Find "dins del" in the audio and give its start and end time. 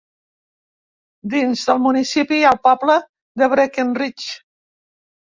1.33-1.81